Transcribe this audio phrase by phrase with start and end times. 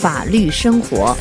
[0.00, 1.12] 法律生活。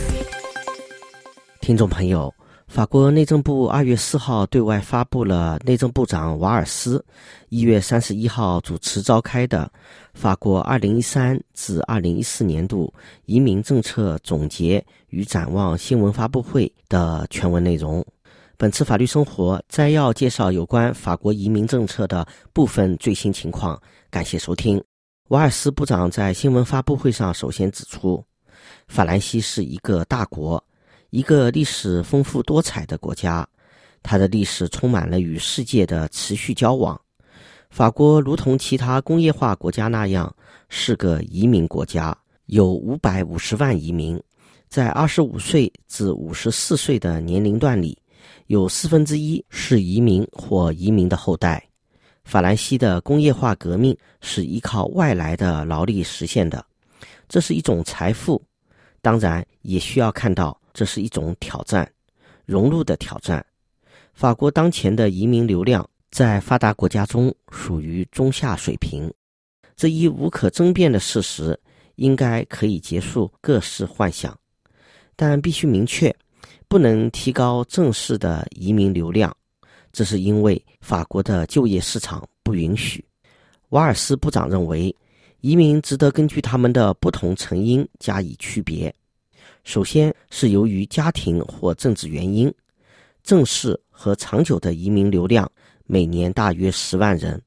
[1.60, 2.32] 听众朋友，
[2.68, 7.04] 法国内政部二月四号对外发布了内政部长瓦尔斯
[7.50, 9.68] 一月三十一号主持召开的
[10.14, 12.94] 法国二零一三至二零一四年度
[13.26, 18.06] 移民政策总结与展望新闻发布会的全文内容。
[18.58, 23.82] 本次法律生活摘要介绍有关法国移民政策的部分最新情况。
[24.12, 24.80] 感谢收听。
[25.30, 28.24] 瓦尔斯部长在新闻发布会上首先指出，
[28.88, 30.64] 法兰西是一个大国，
[31.10, 33.48] 一个历史丰富多彩的国家。
[34.04, 37.00] 它的历史充满了与世界的持续交往。
[37.70, 40.34] 法国如同其他工业化国家那样，
[40.70, 44.22] 是个移民国家，有五百五十万移民，
[44.70, 47.98] 在二十五岁至五十四岁的年龄段里。
[48.48, 51.62] 有四分之一是移民或移民的后代。
[52.24, 56.66] 法兰西的工业化革命是依靠外来的劳力实现的，
[57.28, 58.42] 这是一种财富，
[59.08, 61.90] 当然也需要看到这是一种挑战，
[62.46, 63.46] 融入的挑战。
[64.14, 69.10] 法国当前的移民流量在发达国家中属于中下水平，
[69.78, 71.58] 这一无可争辩的事实
[71.96, 74.38] 应该可以结束各式幻想，
[75.16, 76.14] 但必须明确。
[76.68, 79.34] 不能提高正式的移民流量，
[79.94, 83.02] 这是因为法国的就业市场不允许。
[83.70, 84.94] 瓦尔斯部长认为，
[85.40, 88.94] 移民值得根据他们的不同成因加以区别。
[89.68, 92.50] 首先是由于家庭或政治原因，
[93.22, 95.52] 正式和长久的移民流量
[95.86, 97.40] 每年大约十万人。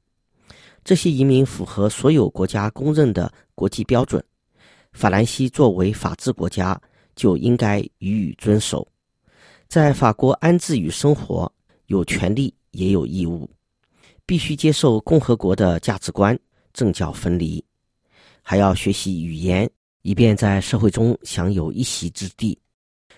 [0.83, 4.23] 这些移民符合所有国家公认的国际标准。
[4.93, 6.79] 法兰西作为法治国家，
[7.15, 8.87] 就应该予以遵守。
[9.67, 11.51] 在法国安置与生活，
[11.87, 13.49] 有权利也有义务，
[14.27, 16.37] 必须接受共和国的价值观，
[16.71, 17.65] 政教分离，
[18.43, 19.67] 还要学习语言，
[20.01, 22.57] 以便在社会中享有一席之地。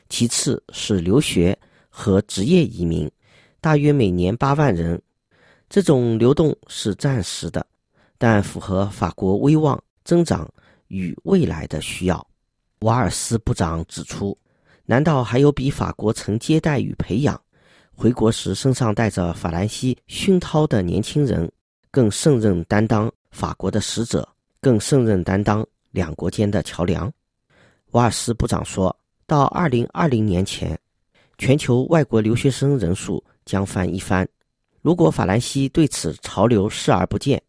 [0.10, 1.58] 其次是留学
[1.90, 3.10] 和职业移民，
[3.60, 5.02] 大约每年八万人。
[5.70, 7.66] 这种流动是暂时的，
[8.18, 10.48] 但符合法国威望增长
[10.88, 12.28] 与未来的需要。
[12.80, 14.38] 瓦尔斯部长指出。
[14.86, 17.42] 难道还有比法国曾接待与培养，
[17.96, 21.50] 回国时身上带着法兰西熏陶的年轻人，
[21.90, 24.28] 更胜任担当法国的使者，
[24.60, 27.10] 更胜任担当两国间的桥梁？
[27.92, 28.94] 瓦尔斯部长说
[29.26, 30.78] 到，二零二零年前，
[31.38, 34.28] 全球外国留学生人数将翻一番。
[34.82, 37.42] 如果法兰西对此潮流视而不见，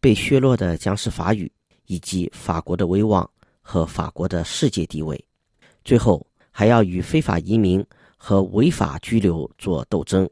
[0.00, 1.50] 被削弱的将是法语
[1.86, 3.26] 以及法国的威望
[3.62, 5.18] 和法国的世界地位。
[5.82, 6.26] 最后。
[6.54, 7.82] 还要与非法移民
[8.14, 10.28] 和违法居留做斗争，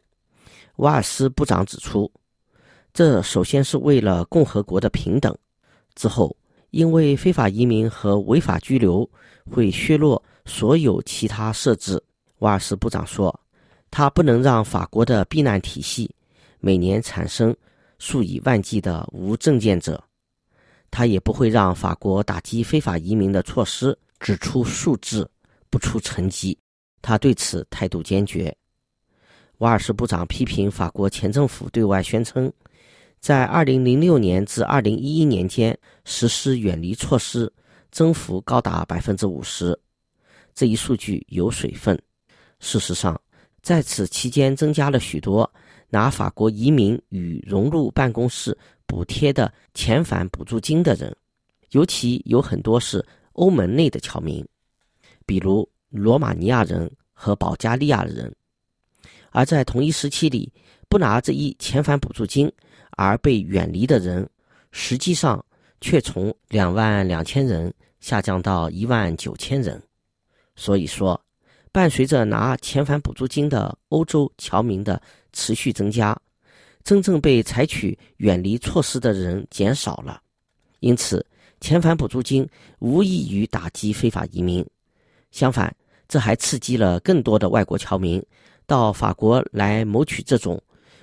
[0.77, 2.13] 瓦尔斯部长指出，
[2.93, 5.35] 这首先是为了共和国的平等，
[5.95, 6.37] 之后
[6.71, 9.09] 因为非法移民和违法居留
[9.51, 12.03] 会削弱所有其他设置。
[12.39, 13.39] 瓦尔斯部长说，
[13.91, 16.11] 他不能让法国的避难体系
[16.59, 17.55] 每年产生
[17.99, 20.03] 数以万计的无证件者，
[20.91, 25.31] 他也不会让法国打击非法移民的措施只出数字。
[25.73, 26.59] 不出成绩，
[27.01, 28.53] 他对此态度坚决。
[29.59, 32.53] 瓦尔斯部长批评法国前政府对外宣称，
[33.21, 37.53] 在2006年至2011年间实施远离措施
[37.91, 39.79] 增幅高达百分之五十，
[40.55, 42.01] 这一数据有水分。
[42.61, 43.21] 事实上，
[43.61, 45.49] 在此期间增加了许多
[45.91, 51.15] 拿法国移民与融入办公室补贴的遣返补助金的人，
[51.73, 54.43] 尤其有很多是欧盟内的侨民。
[55.27, 58.35] 比如罗马尼亚人和保加利亚人，
[59.31, 60.51] 而在同一时期里，
[60.89, 62.51] 不拿这一遣返补助金
[62.93, 64.29] 而被远离的人，
[64.73, 65.45] 实际上
[65.81, 69.83] 却从两万两千人下降到一万九千人。
[70.57, 71.21] 所以说，
[71.73, 75.01] 伴随着拿遣返补助金的欧洲侨民的
[75.33, 76.17] 持续增加，
[76.85, 80.21] 真正被采取远离措施的人减少了。
[80.81, 81.25] 因此，
[81.61, 84.65] 遣返补助金无异于打击非法移民。
[85.31, 85.75] 相反，
[86.09, 88.23] 这还刺激了更多的外国侨民
[88.67, 90.61] 到法国来谋取这种，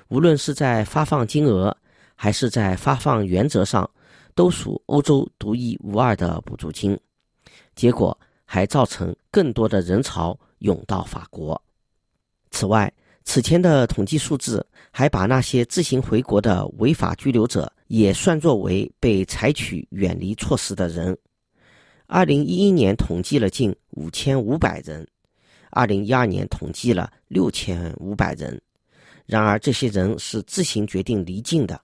[0.10, 1.76] 无论是在发放金额
[2.16, 3.90] 还是在发放原则上，
[4.34, 6.98] 都属欧洲独一无二的补助金。
[7.76, 11.62] 结果还造成更多的人潮涌到法国。
[12.52, 12.92] 此外，
[13.24, 21.16] 此前的统计数字还把那些自行回国的违法居留者也算作为被采取远离措施的人。
[22.08, 25.06] 二零一一年统计了近五千五百人，
[25.72, 28.60] 二零一二年统计了六千五百人。
[29.28, 31.80] 然而，这些人是自行决定离境的。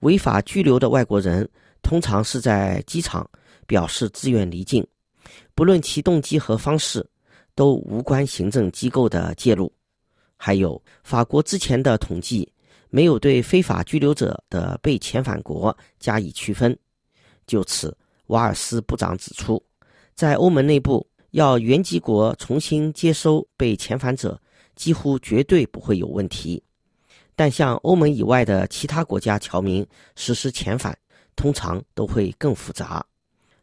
[0.00, 1.48] 违法居留的外国人
[1.82, 3.28] 通常是在机场
[3.66, 4.86] 表示自愿离境，
[5.54, 7.08] 不论其动机和方式，
[7.54, 9.72] 都无关行政机构的介入。
[10.36, 12.52] 还有，法国之前的统计
[12.90, 16.76] 没有对非法居留者的被遣返国加以区分。
[17.46, 17.96] 就此，
[18.26, 19.62] 瓦尔斯部长指出，
[20.14, 24.40] 在欧盟内部，要原籍国重新接收被遣返者，
[24.78, 26.62] 几乎绝对不会有问题。
[27.34, 29.86] 但向欧盟以外的其他国家侨民
[30.16, 30.96] 实施遣返，
[31.36, 33.04] 通常都会更复杂。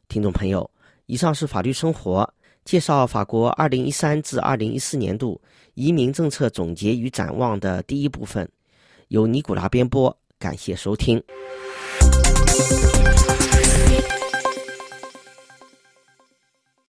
[0.07, 0.69] 听众朋友，
[1.07, 2.31] 以上是法律生活
[2.63, 5.41] 介绍法国二零一三至二零一四年度
[5.73, 8.47] 移民政策总结与展望的第一部分，
[9.07, 11.21] 由尼古拉编播，感谢收听。